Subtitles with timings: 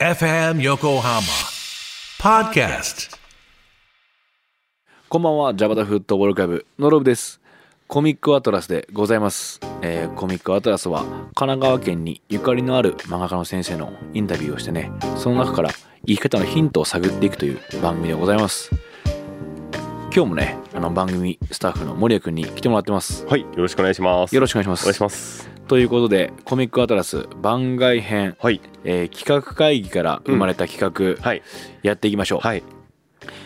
[0.00, 1.20] FM Yokohama
[2.18, 3.14] Podcast.
[5.10, 7.38] こんばんは、ジャパタフットボールクラブのロブです。
[7.86, 9.60] コミックアトラスでございます。
[9.82, 15.70] えーコミックアトラスは神奈川県にゆかりのある漫画家の先生のインタビューをしてね、その中から
[16.06, 18.70] 生き方のヒントを探っていくという番組でございます。
[20.14, 23.26] 今日もね、あの番組スタッフの森谷くんに来てもらってます。
[23.26, 24.34] はい、よろしくお願いします。
[24.34, 24.84] よろしくお願いします。
[24.84, 25.59] お願いします。
[25.70, 30.80] ということで、コミックアトラス番外編、はい、えー企画会議から生まれた企
[31.16, 31.42] 画、はい、
[31.84, 32.40] やっていきましょう。
[32.40, 32.64] はい、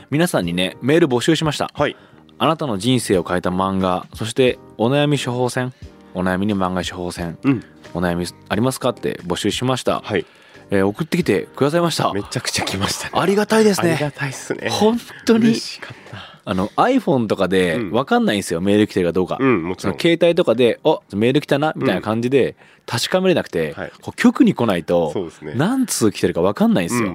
[0.09, 1.71] 皆さんにね、メール募集しました。
[1.75, 1.95] はい、
[2.39, 5.75] あなたの人生を変えた漫画そしてお悩み処方箋
[6.15, 10.25] お悩みに漫画処方箋うん、お悩みありますかって募集しました、はい、
[10.71, 12.11] えー送ってきてくださいました。
[12.15, 13.21] めちゃくちゃ来ましたね。
[13.21, 14.71] ありがたいですありがねたいっすね。
[14.71, 15.49] 本当に。
[15.49, 16.34] 嬉しかった。
[16.47, 17.91] あの iPhone とかでうん。
[17.91, 19.39] 分かんないんですよ、メール来てるかどうか。
[19.79, 23.93] その携帯とかで「あメール来たな」みたいな感じで確かめれなくて、はい。
[24.03, 25.31] こう局に来ないと。
[25.55, 27.11] 何通来てるか分かんないんですよ、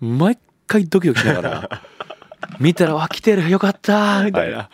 [0.00, 0.18] うん。
[0.18, 1.82] 毎回ドキドキしながら
[2.58, 4.70] 見たら「わ来てるよかった」みたいな、は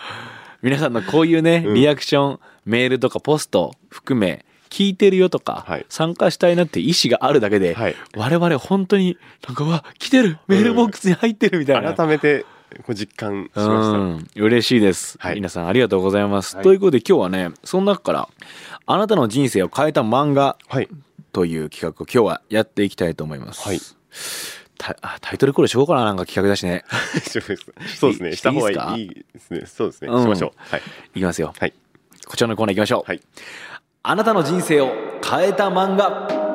[0.62, 1.74] 皆さんのこういうねうん。
[1.74, 5.86] リアクション、メールとかポスト含め聞いてるよとか、はい。
[5.88, 7.96] 参加したいなって意思があるだけで、はい。
[8.16, 9.16] 我々本当に
[9.46, 11.92] なんか「わ来てるメールボックスに入ってる」みたいな。
[11.92, 12.46] 改めて
[12.78, 13.70] こう実感しました。
[13.70, 14.26] うん。
[14.36, 15.36] 嬉しいです、はい。
[15.36, 16.64] 皆さんありがとうございます、はい。
[16.64, 18.28] ということで今日はねその中から
[18.86, 20.88] 「あなたの人生を変えた漫画はい、」
[21.32, 23.80] という企画を今日はやっていきたいと思います、はい。
[24.78, 26.84] たあタイトルコールしようかななんか企画だし ね。
[27.98, 28.36] そうですね。
[28.36, 28.86] した方いいっすか？
[28.86, 29.62] がいいですね。
[29.66, 30.08] そうですね。
[30.08, 30.22] うん。
[30.22, 30.50] しましょう。
[30.56, 30.82] はい、
[31.14, 31.54] いきますよ。
[31.58, 31.72] はい、
[32.26, 33.20] こちらのコーナー行きましょう、はい。
[34.02, 34.92] あなたの人生を
[35.28, 36.45] 変えた漫画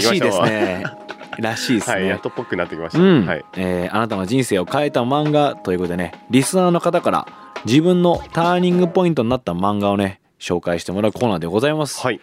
[0.00, 0.84] らしいですね。
[1.38, 2.98] らしいですね、 はい、やっとっぽくなってきました。
[2.98, 3.26] うん。
[3.26, 7.26] はい、えーあなたの人生を変えた漫画ということでねリスナーの方から
[7.64, 12.20] 自分のターニングポイントになった漫画をね紹介してもらうコーナーでございます、はい、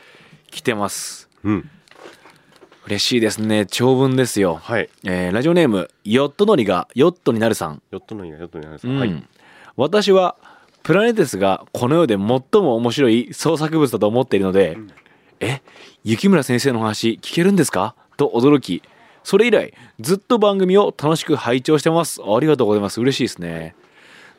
[0.49, 1.29] 来てます。
[1.43, 1.69] うん、
[2.87, 3.65] 嬉しいですね。
[3.65, 4.89] 長文ですよ、はい。
[5.03, 7.81] えーラジオネームヨットのりがヨットになるさん。
[7.91, 8.77] ヨットのいいな、ヨットのいいな。
[8.83, 8.99] うん。
[8.99, 9.23] はい、
[9.75, 10.35] 私は
[10.83, 12.17] プラネテスがこの世で最
[12.61, 14.89] も面白い創作物だと思っているので、ん
[15.39, 15.61] え
[16.03, 17.95] 雪村先生の話聞けるんですか？
[18.17, 18.81] と驚き
[19.23, 22.21] それ以来ずっと番組を楽しく拝聴してます。
[22.23, 22.99] ありがとうございます。
[23.01, 23.75] 嬉しいですね。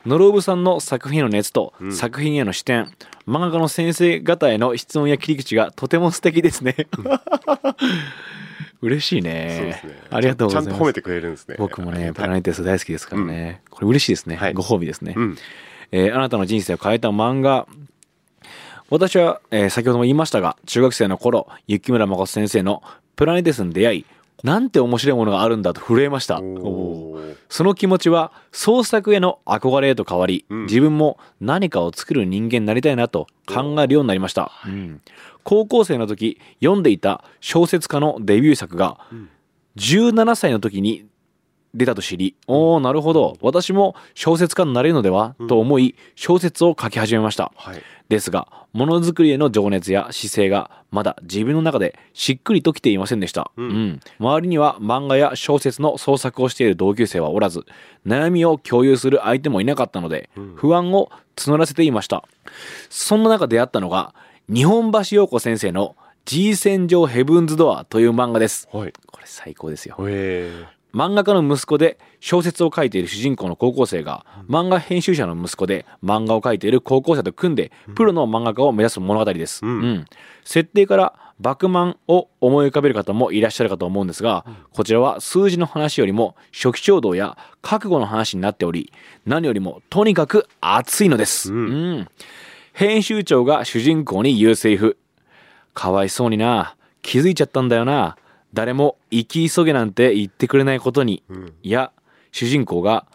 [0.05, 1.93] ノロブさんの作品への熱とうん。
[1.93, 2.91] 作品への視点、
[3.27, 6.75] 漫画家の先生方への質問や切り口がとても素敵ですね。
[8.81, 9.81] 嬉しいね。
[9.83, 9.83] ね。
[10.09, 10.67] ありがとうございます。
[10.69, 11.55] ちゃんと褒めてくれるんですね。
[11.59, 12.13] 僕もね、はい。
[12.13, 14.53] プラネテス大好きですからね、これ嬉しいですね、はい。
[14.53, 15.37] ご褒美ですね、うん、
[15.91, 17.67] えーあなたの人生を変えた漫画
[18.89, 22.83] 私は、えー先ほども言いましたが中学生の頃雪村誠先生の
[23.15, 24.05] 「プラネテス」に出会い
[24.43, 26.41] なんて面白いものがあるんだと震えました。
[27.49, 30.65] その気持ちは創作への憧れへと変わり、うん。
[30.65, 35.01] 自分も何かを作る人間になりたいなと考えるようになりました、うん。
[35.43, 39.29] 高校生の時読んでいた小説家のデビュー作がん。
[39.75, 41.05] 17歳の時に
[41.73, 43.37] 出たと知り、おおなるほど。
[43.41, 45.47] 私も小説家になれるのでは、うん。
[45.47, 47.51] と思い小説を書き始めました。
[47.55, 53.99] はい、ですがものづくりへの情熱や姿勢がまだ自分の中でしっくりときていませんでした、うん。
[54.19, 57.65] 周りには漫画や小説の創作をしている同級生はおらず
[58.05, 60.55] 悩みを共有する相手もいなかったので、うん。
[60.55, 62.23] 不安を募らせていました。
[62.89, 64.13] そんな中出会ったのが
[64.51, 68.67] 日本橋陽子先生の G 戦場ヘブンズドアという漫画です。
[68.71, 69.95] はい、これ最高ですよ。
[70.01, 80.05] え漫画家の息子で小説を書いている主人公の高校生が漫画編集者の息子で漫画を描いている高校生と組んでプロの漫画家を目指す物語です、うん。
[80.43, 88.91] 設定からバクマンを思い浮かべる方もいらっしゃるかと思うんですが、こちらは数字の話よりも初期衝動や覚悟の話になっており
[89.25, 91.59] 何よりもとにかく熱いのです、うん。
[91.59, 92.07] うん。
[92.73, 94.97] 編集長が主人公に言うセリフ。
[95.73, 96.75] かわいそうにな。
[97.01, 98.17] 気づいちゃったんだよな
[98.53, 101.53] 誰も生き急げなんて言ってくれないことに、うん。
[101.63, 101.91] いや
[102.31, 103.05] 主人公が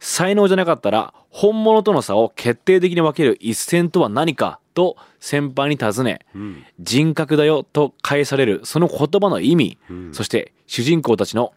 [0.00, 10.14] 才能じゃなかったら本物との差を決定的に分ける一線とは何かと先輩に尋ねうん、人格だよと返されるその言葉の意味、うん。
[10.14, 11.52] そして主人公たちの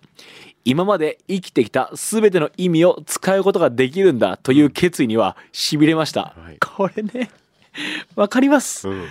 [0.66, 6.58] 今まで生きてきた全ての意味を使うことができるんだという決意にはしびれました、はい。
[6.60, 7.32] これね
[8.16, 8.88] わかります。
[8.88, 9.06] うん、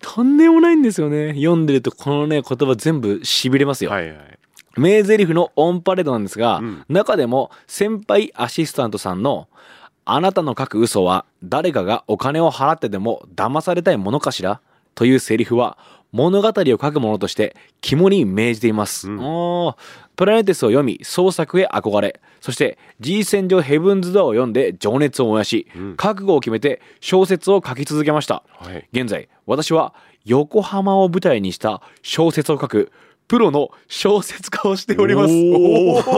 [0.00, 1.34] とんでもないんですよね。
[1.34, 4.38] 読んでるとこのね言葉全部しびれますよ、はいはい、
[4.76, 6.84] 名台詞のオンパレードなんですが、うん。
[6.88, 9.48] 中でも先輩アシスタントさんの
[10.04, 14.60] 「あなたの書く嘘は誰かがお金を払ってでも騙されたいものかしら?」
[14.94, 15.78] というセリフは
[16.12, 19.10] 物語を書くものとして肝に銘じています。
[19.10, 19.74] うん。
[20.16, 22.20] プラネテスを読み創作へ憧れ。
[22.40, 25.96] そして G 戦場ヘブンズ・ドアを読んで情熱を燃やし、うん。
[25.96, 28.42] 覚悟を決めて小説を書き続けました。
[28.58, 28.88] はい。
[28.92, 29.94] 現在私は
[30.24, 32.92] 横浜を舞台にした小説を書く
[33.28, 35.34] プロの小説家をしております。
[35.34, 36.02] お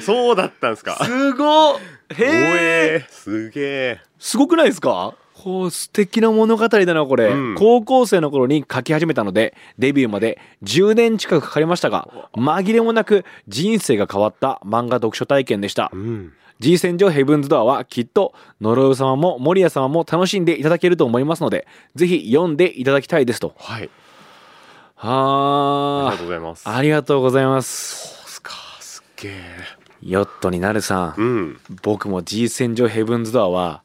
[0.00, 1.04] そうだったんですか。
[1.04, 1.76] すごへ
[2.20, 5.14] ええすげえすごくないですか？
[5.44, 7.54] こう素敵な物語だなこれ、うん。
[7.54, 15.90] 高校生の頃に書き始めたのでデビューまで10年近くかかりましたが紛れもなく人生が変わった漫画読書体験でした。
[15.92, 16.32] うん。
[16.60, 18.32] G 戦場ヘブンズドアはきっと
[18.62, 23.54] ノロウ様も守谷様も楽しんでいただけると思いますのでぜひ読んでいただきたいですと。
[23.58, 23.90] はい。
[24.96, 26.66] ありがとはうございます。
[26.66, 28.14] あありがとうございます。
[28.16, 29.34] そうっすかすっげえ。
[30.00, 31.14] ヨットになるさん。
[31.18, 31.60] うん。
[31.82, 33.83] 僕も G 戦場ヘブンズドアは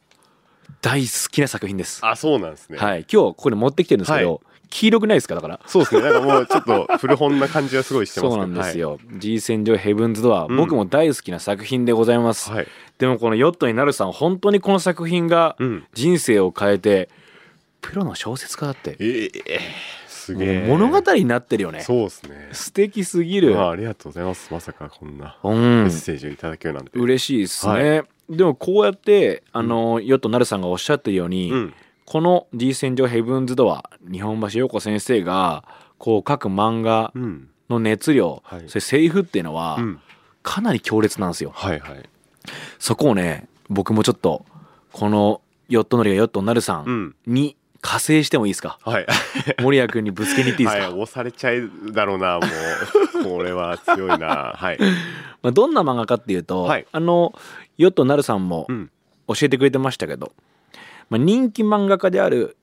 [0.82, 2.00] 大好きな作品です。
[2.02, 2.78] あそうなんですね。
[2.78, 3.06] はい。
[3.10, 4.40] 今日ここに持ってきてるんですけど、は
[4.70, 5.60] 黄色くないですかだから。
[5.66, 6.02] そうですね。
[6.02, 10.56] なんかもうちょっと古本な感じがすごいしてます そうなんですよ、G 戦場ヘブンズドア、うん。
[10.56, 12.68] 僕も大好きな作品でございます、はい、はい
[12.98, 15.84] でもこのヨットになるさん本当にこの作品がうん。
[15.92, 17.08] 人生を変えて
[17.80, 18.96] プロの小説家だって。
[19.00, 19.60] ええ
[20.06, 20.60] すげえ。
[20.66, 21.80] もう物語になってるよね。
[21.80, 22.48] そうですね。
[22.52, 24.48] 素敵すぎる、まあありがとうございます。
[24.52, 31.74] まさかこんなうメんッセージをいただけるなんて、嬉しいですね、でもこうやってあの、ヨットなるさんがおっしゃってるように、うん。
[32.06, 35.64] この G 戦場ヘブンズドア日本橋陽子先生が
[35.98, 37.48] こう書く漫画うん。
[37.68, 38.64] の熱量、はい。
[38.68, 40.00] それセリフっていうのはうん。
[40.42, 42.08] かなり強烈なんですよ、はいはい。
[42.78, 44.44] そこをね僕もちょっと
[44.92, 47.14] このヨットノリがヨットになるさうんん。
[47.26, 48.78] に加勢してもいいですか？
[48.82, 49.06] はい。
[49.62, 52.46] 森谷君にぶつけに行っていいですか、はい押されちゃうだろうなも
[53.20, 53.24] う。
[53.24, 54.54] これは強いな。
[54.56, 54.78] はい。
[55.42, 56.86] まあ、どんな漫画かっていうと、はい。
[56.90, 57.34] あの
[57.78, 58.90] ヨットなるさんもうん。
[59.28, 60.32] 教えてくれてましたけど、
[61.08, 62.56] まあ、人気漫画家である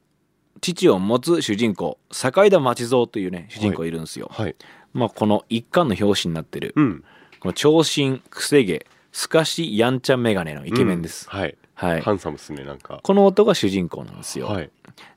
[0.60, 4.56] 父を持つ主人公坂井田町蔵というね主人公いるんですよ、はい。
[4.94, 7.04] まあ、この一巻の表紙になってるうん。
[7.40, 11.40] この長身くせ毛すかしやんちゃメガネのイケメンです、うん。
[11.40, 11.58] はい。
[11.74, 12.02] はい。
[12.02, 13.00] ハンサムっすねなんか。
[13.02, 14.70] この男が主人公なんですよ、はい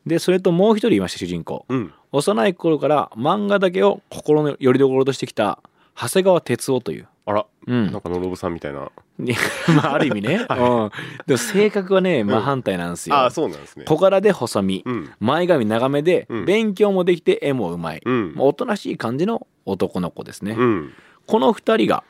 [0.06, 1.66] でそれともう一人いました主人公。
[1.68, 1.92] うん。
[2.12, 5.60] 幼い頃から漫画だけを心の拠り所としてきた
[5.96, 7.46] 長谷川哲夫という、あら。
[7.66, 7.92] うん。
[7.92, 8.90] なんかのろぶさんみたいな。
[9.20, 9.34] に
[9.76, 10.54] まあある意味ね、 う
[10.86, 10.90] ん、
[11.26, 13.84] でも性格はね真反対なんですよ、ああそうなんですね。
[13.84, 15.10] 小柄で細身、うん。
[15.20, 16.44] 前髪長めで、うん。
[16.46, 18.34] 勉強もできて絵もうまい、うん。
[18.34, 20.92] まあおとなしい感じの男の子ですね、うん。
[21.26, 22.02] この2人が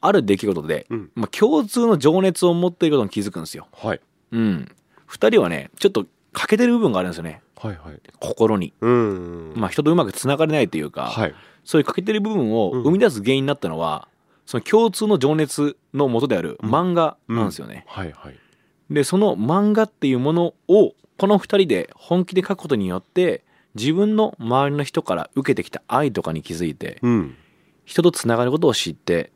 [0.00, 1.10] ある出来事で、うん。
[1.14, 4.00] まあ、共通の情熱を持っていることに気づくんですよ、はい。
[4.32, 4.68] うん、
[5.08, 7.40] 2人はねちょっと欠けてる部分があるんですよね。
[7.56, 8.00] はいはい。
[8.20, 9.52] 心に、うん。
[9.56, 11.34] まあ、人とうまくつながれないというか、はい。
[11.64, 12.82] そういう欠けてる部分をうん。
[12.82, 14.08] 生み出す原因になったのは、
[14.44, 18.38] その共通の情熱の元である漫画なんですよね、はいはい。
[18.90, 23.42] でその漫画っていうものをこの2人で本気で書くことによって
[23.74, 27.34] 自分の周りの人から受けてきた愛とかに気づいてうん。
[27.84, 29.32] 人とつながることを知って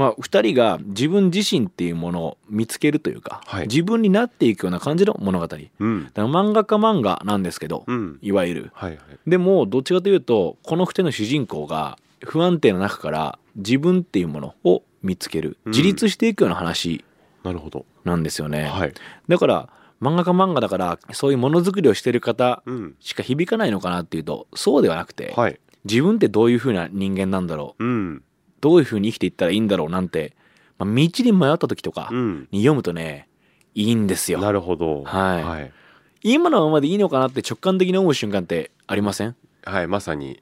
[0.00, 3.68] まあ2人が自分自身っていうものを見つけるというか、はい。
[3.68, 5.46] 自分になっていくような感じの物語。
[5.46, 8.18] だかうんら漫画家漫画なんですけど、うん。
[8.22, 8.70] いわゆる。
[8.72, 9.00] はいはい。
[9.26, 15.58] でもどっちかというとこの2人の主人公が不安定な中から自分っていうものを見つける。
[15.66, 15.72] うん。
[15.72, 17.04] 自立していくような話。
[17.44, 17.84] なるほど。
[18.04, 18.94] なんですよね、はい。
[19.28, 19.68] だから
[20.00, 22.94] 漫画家漫画だからそういうものづくりをしてる方うん。
[23.00, 25.60] しか響かないのかなっていうとそうではなくて、はい。
[25.84, 27.84] 自分ってどういう風な人間なんだろう。
[27.84, 28.22] うん
[28.60, 30.34] どういう風に生きていったらいいんだろうなんて、
[30.78, 32.48] まあ、道に迷った時とかうん。
[32.50, 33.28] に読むとね
[33.74, 34.40] いいんですよ。
[34.40, 35.04] なるほど。
[35.04, 35.44] はい。
[35.44, 35.72] はい。
[36.22, 39.36] 今のままでいいのかなって直感的に思う瞬間ってありません？
[39.64, 40.40] はいまさに。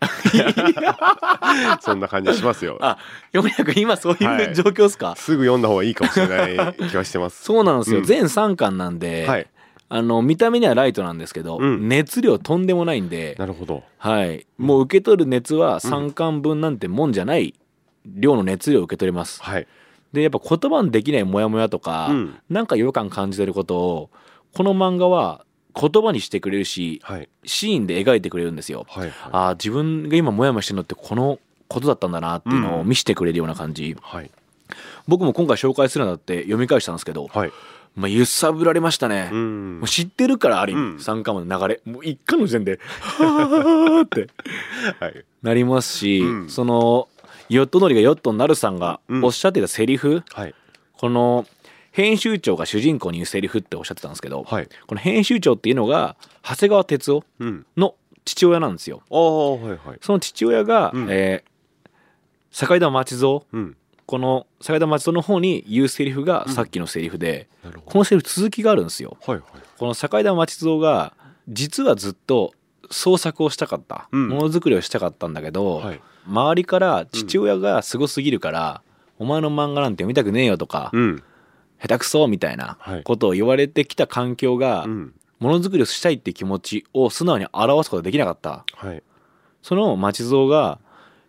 [1.80, 2.78] そんな感じしますよ。
[2.80, 2.96] あ
[3.32, 4.46] ようやく今そうはい。
[4.46, 7.42] いう状況ですか、すぐ読んだ方がいいかもしれない気がしてます。
[7.44, 8.04] そうなんですよ、うん。
[8.04, 9.46] 全3巻なんで、はい。
[9.92, 11.88] あの見た目にはライトなんですけど、うん。
[11.88, 13.82] 熱量とんでもないんでなるほど。
[13.98, 17.54] はい、もう受け取る熱は3巻分なんてもんじゃない
[18.06, 19.42] 量の熱量を受け取れます。
[19.42, 19.66] はい。
[20.12, 22.38] でやっぱ言葉にできないモヤモヤとか、うん。
[22.48, 24.10] なんか違和感感じてることを
[24.54, 27.28] この漫画は言葉にしてくれるしはい。
[27.44, 28.86] シーンで描いてくれるんですよ。
[28.88, 29.12] はいはい。
[29.32, 31.38] ああ自分が今モヤモヤしてるのってこの
[31.68, 34.30] ことだったんだなっていうのを見せてくれるような感じ、はい。
[35.06, 37.52] 僕も今回紹介するのだって読み返したんですけど、はい。
[37.96, 39.30] まあ、揺さぶられましたね。
[39.32, 39.78] うん。
[39.80, 40.96] もう知ってるからある意味、うん。
[40.96, 41.92] 3巻までの流れ。
[41.92, 44.28] もう1巻の時点で「はあ」って
[45.00, 45.24] はい。
[45.42, 46.48] なりますし、うん。
[46.48, 47.08] その
[47.50, 49.24] ヨットノリがヨットになるさんがうん。
[49.24, 50.54] おっしゃってたセリフ、はい。
[50.96, 51.46] この
[51.92, 54.68] 編集長が主人公に言うセリフっておっしゃってたんですけど、はい。
[54.86, 57.66] この編集長っていうのが長谷川哲夫うん。
[57.76, 59.02] の父親なんですよ。
[59.10, 59.98] ああはいはい。
[60.00, 61.06] その父親が、うん。
[61.10, 61.50] えー
[62.52, 63.76] 坂井田町蔵うん。
[64.06, 67.48] この坂井田町蔵の方に言うセリフがさっきのセリフで、
[67.84, 69.16] このセリフ続きがあるんですよ。
[69.24, 69.62] どはいはい。
[69.78, 71.12] この坂井田町蔵が
[71.48, 72.52] 実はずっと
[72.90, 74.28] 創作をしたかった、うん。
[74.28, 76.00] ものづくりをしたかったんだけど、はい。
[76.26, 78.82] 周りから父親がすごすぎるから、
[79.18, 81.22] お前の漫画なんて読みたくねえよとか、うん。
[81.80, 83.02] 下手くそみたいなはい。
[83.02, 85.14] ことを言われてきた環境が、うん。
[85.38, 88.64] ものづくりをしたいって気持ちを素直に表すことができなかった。
[88.74, 89.02] はい。
[89.62, 90.78] その町蔵が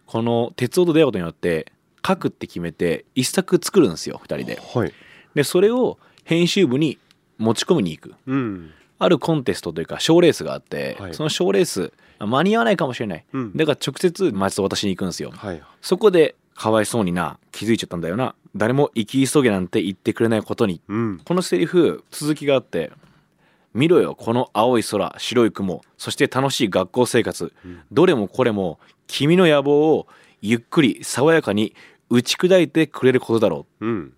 [0.06, 1.72] この鉄夫と出会うことによって
[2.06, 4.62] 書くって決めて一作作るんですよ2人で。
[4.62, 4.94] はい。
[5.34, 6.98] でそれを編集部に
[7.38, 8.15] 持ち込みに行く。
[8.27, 8.72] うん
[9.03, 11.13] あるコンテストというか賞レースがあって、はい。
[11.13, 13.53] その賞レース間に合わないかもしれない、うん。
[13.55, 15.31] だから直接町蔵渡しに行くんですよ。
[15.31, 15.62] はい。
[15.81, 18.36] そこでかわいそうにな気づいちゃったんだよな。
[18.55, 20.81] 誰も生き急げなんて言ってくれないことに。
[20.88, 21.22] うん。
[21.24, 22.91] このセリフ続きがあって
[23.74, 25.81] 「見ろよこの青い空白い雲。
[25.98, 27.53] そして楽しい学校生活、
[27.91, 30.08] どれもこれも君の野望を
[30.41, 31.74] ゆっくり爽やかに
[32.10, 33.86] 打ち砕いてくれることだろう。
[33.86, 34.13] うん。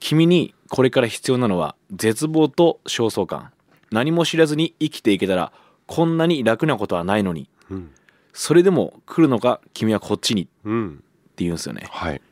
[0.00, 3.52] 君にこれから必要なのは絶望と焦燥感。
[3.90, 5.52] 何も知らずに生きていけたら
[5.86, 7.50] こんなに楽なことはないのに。
[7.70, 7.90] うん。
[8.32, 11.04] それでも来るのか君はこっちに」ってうん
[11.36, 11.88] 言うんですよね。
[11.90, 12.22] はい。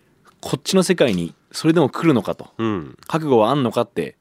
[0.41, 2.49] こっちの世界にそれでも来るのかと。
[2.57, 2.97] うん。
[3.07, 4.17] 覚悟はあんのかって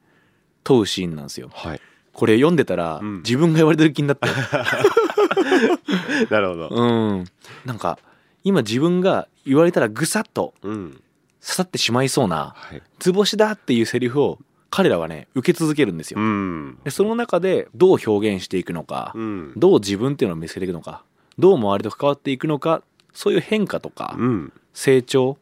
[0.64, 1.48] 問うシーンなんですよ。
[1.54, 1.80] はい。
[2.12, 3.16] これ読んでたら、うん。
[3.22, 4.28] 自分が言われてる気になって。
[6.28, 6.68] なるほど。
[6.68, 6.84] う
[7.20, 7.24] ん。
[7.64, 7.98] なんか
[8.44, 11.02] 今自分が言われたらぐさっとうん
[11.40, 12.82] 刺さってしまいそうなはい。
[12.98, 14.38] 図星だっていうセリフを
[14.70, 16.78] 彼らはね受け続けるんですよ、うん。
[16.84, 19.52] でその中でどう表現していくのか、うん。
[19.56, 21.02] どう自分っていうのを見せていくのか
[21.38, 22.82] どう周りと関わっていくのか
[23.12, 24.52] そういう変化とかうん。
[24.74, 25.38] 成長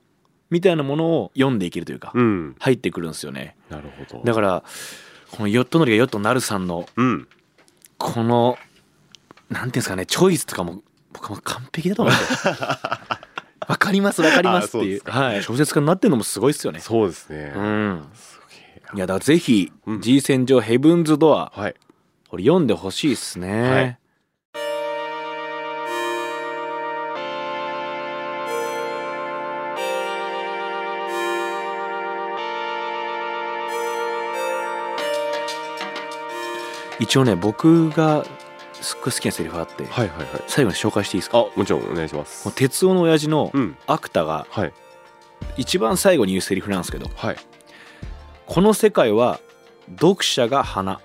[0.51, 2.57] みたいなものを読んでいけるというか、うん。
[2.59, 3.57] 入ってくるんですよね。
[3.69, 4.25] なるほど。
[4.25, 4.63] だから
[5.31, 7.29] このヨットノリがヨットなるさんのうん。
[7.99, 8.57] この
[9.51, 12.55] なんていうんですかねチョイスとかも僕も完璧だと思うんですよ
[13.69, 15.03] わかりますわかりますっていう。
[15.05, 15.43] はい。
[15.43, 16.81] 小説家になってるのもすごいですよね。
[16.81, 17.53] そうですね。
[17.55, 18.09] うん。
[18.15, 18.41] す
[18.95, 20.01] いやだぜひうん。
[20.01, 21.75] G 戦場ヘブンズドアはい。
[22.31, 23.99] これ読んでほしいですね、はい。
[37.01, 38.27] 一応ね僕が
[38.83, 40.29] すっごい好きなセリフがあって、はいはいはい。
[40.47, 41.39] 最後に紹介していいですか？
[41.39, 42.45] あもちろんお願いします。
[42.45, 43.77] この鉄夫の親父のうん。
[43.87, 44.73] アクタがはい。
[45.57, 47.37] 一番最後に言うセリフなんですけどはい。
[48.47, 49.41] この世界は
[50.01, 51.01] 読者が花。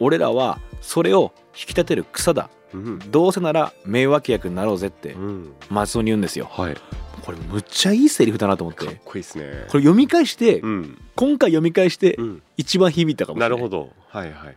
[0.00, 2.50] 俺らはそれを引き立てる草だ。
[2.72, 2.98] うん。
[3.10, 5.54] どうせなら名脇役になろうぜってうん。
[5.70, 6.48] 松尾に言うんですよ。
[6.50, 6.76] はい。
[7.22, 8.84] これむっちゃいいセリフだなと思って。
[8.86, 9.44] かっこいいですね。
[9.68, 10.98] これ読み返して、うん。
[11.14, 12.42] 今回読み返してうん。
[12.56, 13.58] 一番響いたかもしれない。
[13.58, 13.90] なるほど。
[14.08, 14.56] はいはいはい。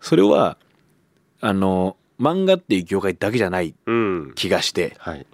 [0.00, 0.58] それは
[1.40, 4.32] あの漫画っていう業界だけじゃないうん。
[4.34, 5.26] 気がしてはい。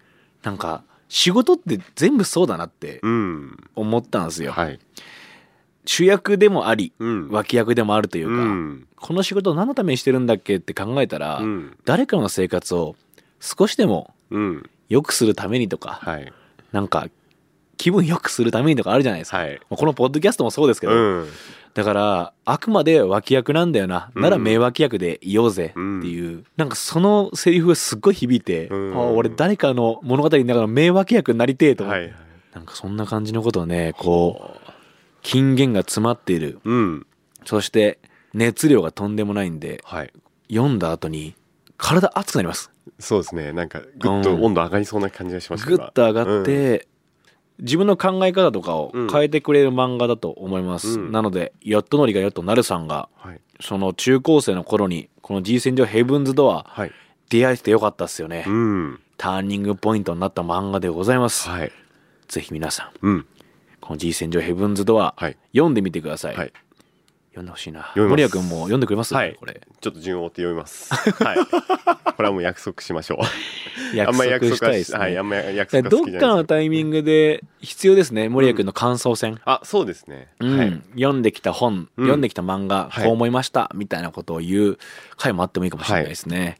[0.42, 3.56] なんか仕事って全部そうだなってうん。
[3.74, 4.78] 思ったんですよ、はい。
[5.84, 7.28] 主役でもありうん。
[7.30, 8.86] 脇役でもあるというか、うん。
[8.96, 11.76] この仕事を何のためにしてるんだっけって考えたら、うん。
[11.84, 12.96] 誰かの生活を
[13.40, 14.70] 少しでもうん。
[14.88, 16.32] 良くするためにとか、はい。
[16.72, 17.08] なんか
[17.80, 19.58] 気分良くするためにとかあるじゃないですか、はい。
[19.70, 21.28] まあこのポッドキャストもそうですけど、うん。
[21.72, 28.94] だからあくまで脇役なんだよな、うんなら名脇役でいようぜっていう、なんかそのセリフがすっごい響いて、うん。
[28.94, 32.20] あ俺誰かの物語の中の名脇役になりてえと思って、はいはい。
[32.54, 34.70] なんかそんな感じのことをねこう
[35.22, 36.60] 金言が詰まっている。
[36.64, 37.06] うん。
[37.46, 37.98] そして
[38.34, 40.12] 熱量がとんでもないんではい。
[40.52, 41.34] 読んだ後に
[41.78, 42.70] 体熱くなります。
[42.98, 43.52] そうですね。
[43.52, 46.88] なんかぐっと温度上がりそうな感じがしましたぐっと上がって、
[47.60, 49.08] 自分の考え方とかをうん。
[49.08, 51.12] 変えてくれる漫画だと思います、うん。
[51.12, 53.40] なのでヨットノリがヨットなるさんが今はい。
[53.60, 56.92] その中高生の頃にこの G 戦場ヘブンズドアはい。
[57.28, 59.00] 出会えてよかったっすよね、うん。
[59.16, 61.72] ターニングポイントになった漫画でございます、はい。
[62.26, 63.26] ぜひ皆さんうん。
[63.80, 65.36] この G 戦場ヘブンズドア、はい。
[65.52, 66.52] 読んでみてください
[67.30, 67.92] 読んでほしいな。
[67.94, 69.36] 森谷君も読んでくれます、はい。
[69.38, 69.60] これ。
[69.80, 70.92] ちょっと順を追って読みます。
[71.22, 71.36] はい。
[72.16, 73.18] これはもう約束しましょう。
[73.22, 73.28] あ
[73.94, 76.46] 約んまり約束したいですね、はいあんまり約で束はどっかの好きじゃないです。
[76.48, 80.28] タイミングで必要ですね森谷君の感想戦、あそうですね。
[80.40, 80.58] うん。
[80.58, 80.82] はい。
[80.94, 82.04] 読んできた本、うん。
[82.04, 83.04] 読んできた漫画、はい。
[83.04, 84.78] こう思いましたみたいなことを言う
[85.16, 86.58] 回もあってもいいかもしれないですね、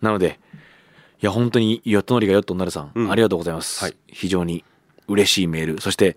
[0.00, 0.38] なので
[1.20, 3.10] いや本当にヨットノリがヨットになるさん、うん。
[3.10, 3.96] ありがとうございます、はい。
[4.06, 4.64] 非常に
[5.08, 6.16] 嬉しいメールそして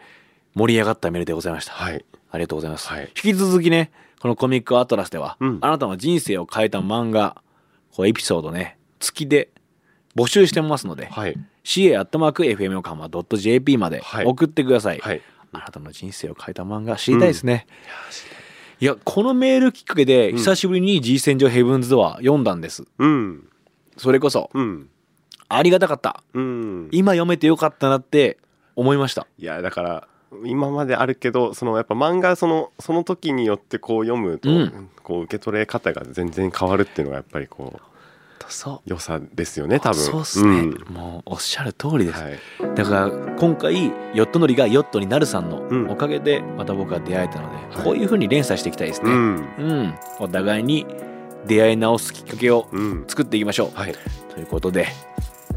[0.54, 3.10] 盛り上がったメールでございました、はいありがとうございます、はい。
[3.15, 5.58] 引き続きねこのコミックアトラスでは、うん。
[5.62, 7.42] あなたの人生を変えた漫画
[7.92, 9.50] こうエピソードね月で
[10.15, 11.36] 募集してますので、はい。
[11.63, 14.25] ca.fm 横浜 .jp まではい。
[14.25, 15.22] 送ってください、はい。
[15.51, 17.65] あなたの人生を変えた漫画知りたいですね、
[18.82, 20.38] いやこのメールきっかけでうん。
[20.38, 22.86] 久しぶりに G 戦場ヘブンズドア読んだんです。
[22.98, 23.48] うん。
[23.98, 24.89] それこそうん。
[25.48, 26.24] ありがたかった。
[26.34, 26.89] うん。
[26.92, 28.38] 今読めてよかったなって
[28.75, 29.27] 思いました。
[29.38, 30.08] いやだから
[30.44, 34.89] 今まであるけどそのやっぱ漫画そのその時によってこう読むと、うん。
[35.04, 37.80] こう受け取れ方が全然変わるっていうのがやっぱりこう
[38.39, 38.89] とそう。
[38.89, 40.00] 良さですよね多分。
[40.00, 40.72] そうっすね、ん。
[40.89, 42.39] もうおっしゃる通りです、はい。
[42.75, 45.86] だから今回ヨット乗りがヨットになるさんうん。
[45.86, 47.84] のおかげでまた僕は出会えたので、はい。
[47.84, 49.36] こういう風に連鎖していきたいですね、うん。
[49.58, 50.88] うん、お互いに
[51.46, 53.06] 出会い直すきっかけをうん。
[53.08, 53.96] 作っていきましょう、はい。
[54.34, 54.88] ということで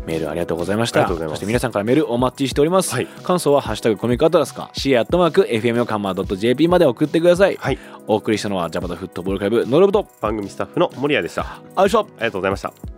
[0.09, 1.07] メールありがとうございました。
[1.07, 3.07] そして皆さんからメールお待ちしております、はい。
[3.23, 7.79] 感想は「ハッシュタグコミックアトラス」か C アットマーク FM 横浜 .jp まで送ってください、はい。
[8.07, 10.07] お送りしたのはジャパタフットボールクラブノロブと。
[10.21, 11.61] 番組スタッフの森谷でした。
[11.77, 12.98] ありがとうございました